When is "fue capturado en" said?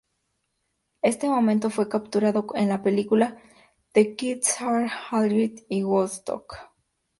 1.69-2.69